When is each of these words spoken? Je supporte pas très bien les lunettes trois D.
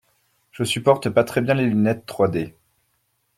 Je 0.49 0.63
supporte 0.63 1.11
pas 1.11 1.23
très 1.23 1.41
bien 1.41 1.53
les 1.53 1.67
lunettes 1.67 2.07
trois 2.07 2.27
D. 2.27 2.57